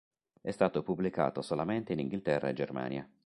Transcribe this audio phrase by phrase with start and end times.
[0.41, 3.07] È stato pubblicato solamente in Inghilterra e Germania